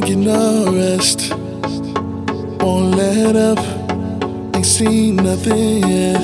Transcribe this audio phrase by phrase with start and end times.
[0.00, 1.32] get no rest.
[2.60, 3.58] Won't let up,
[4.54, 6.20] ain't seen nothing yet.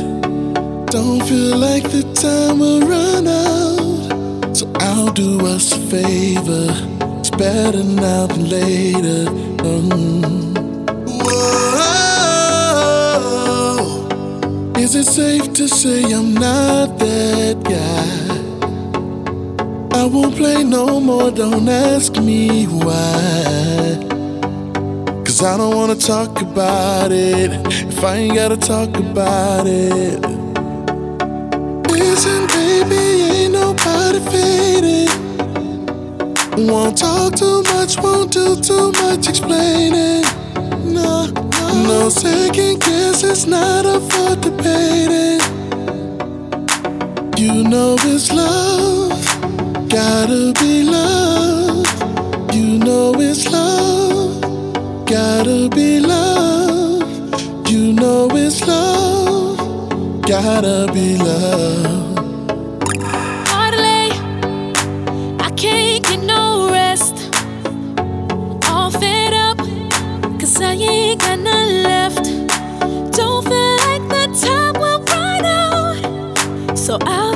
[0.87, 4.57] Don't feel like the time will run out.
[4.57, 6.69] So I'll do us a favor.
[7.19, 9.27] It's better now than later.
[9.63, 10.57] Mm.
[11.07, 11.99] Whoa.
[14.79, 18.29] Is it safe to say I'm not that guy?
[20.01, 23.38] I won't play no more, don't ask me why.
[25.39, 30.19] Cause I don't wanna talk about it if I ain't gotta talk about it.
[31.93, 32.97] Listen, baby,
[33.37, 35.11] ain't nobody faded.
[36.69, 40.25] Won't talk too much, won't do too much explaining.
[40.83, 45.39] No, no, no second guess, not up for debating.
[47.37, 49.13] You know it's love.
[49.89, 51.87] Gotta be love,
[52.53, 53.58] you know it's love.
[55.69, 60.23] Gotta be love, you know it's love.
[60.23, 62.17] Gotta be love.
[63.49, 64.11] Hardly,
[65.39, 67.31] I can't get no rest.
[68.71, 69.59] All fed up,
[70.41, 72.25] cause I ain't got none left.
[73.15, 76.79] Don't feel like the time will run out.
[76.79, 77.28] So I'll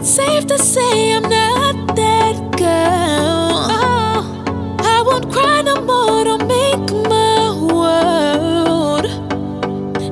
[0.00, 3.66] Oh, is it safe to say I'm not that girl?
[3.70, 6.24] Oh, I won't cry no more.
[6.24, 9.04] Don't make my world.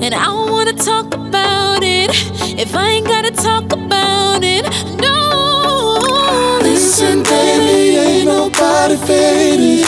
[0.02, 2.10] And I don't wanna talk about it
[2.58, 4.64] if I ain't gotta talk about it.
[5.00, 6.58] No.
[6.60, 9.86] Listen, baby, ain't nobody faded.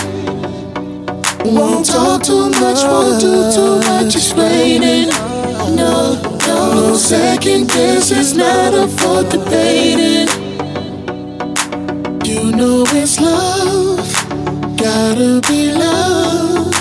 [1.44, 4.99] Won't talk too much, won't do too much explaining.
[7.10, 10.28] Second guess, it's not up for debating.
[12.24, 13.98] You know it's love,
[14.76, 16.72] gotta be love.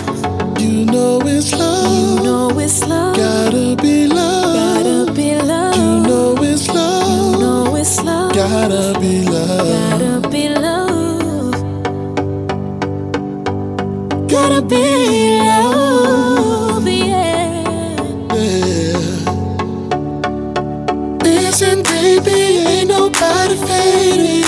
[0.62, 3.16] You know it's love, No, it's love.
[3.16, 4.84] gotta be love.
[4.84, 5.76] Gotta be love.
[5.76, 8.32] You know it's love, No, it's love.
[8.36, 9.68] gotta be love.
[9.68, 11.54] Gotta be love.
[14.30, 15.79] Gotta be love.
[21.62, 22.32] Listen, baby,
[22.70, 24.46] ain't nobody faded.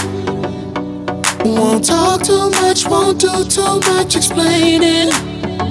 [1.44, 5.10] Won't talk too much, won't do too much explaining.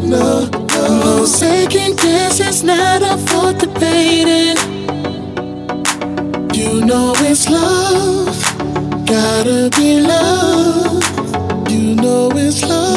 [0.06, 4.58] No, no, no second guess, it's not up for debating.
[6.52, 8.36] You know it's love,
[9.06, 11.02] gotta be love.
[11.70, 12.89] You know it's love,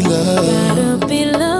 [0.00, 0.46] love.
[0.46, 1.57] Gotta be love.